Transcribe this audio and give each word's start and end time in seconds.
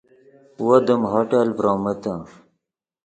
وو 0.65 0.75
دیم 0.85 1.01
ہوٹل 1.11 1.47
ڤرومیتے 1.57 2.13